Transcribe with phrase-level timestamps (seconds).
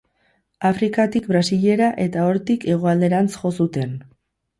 [0.69, 3.93] Afrikatik Brasilera eta hortik hegoalderantz jo zuten.